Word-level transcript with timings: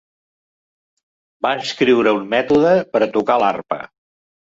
Va 1.45 1.51
escriure 1.65 2.13
un 2.21 2.25
mètode 2.31 2.71
per 2.95 3.03
tocar 3.19 3.37
l'arpa. 3.45 3.79